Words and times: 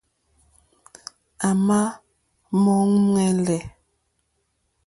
À 1.47 1.49
mà 1.67 1.79
mù 2.61 2.73
úŋmɛ́lɛ́. 2.83 3.59